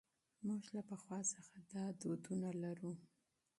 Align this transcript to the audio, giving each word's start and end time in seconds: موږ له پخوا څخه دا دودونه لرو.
موږ 0.45 0.63
له 0.75 0.81
پخوا 0.89 1.19
څخه 1.33 1.57
دا 1.73 1.83
دودونه 2.01 2.49
لرو. 2.63 2.91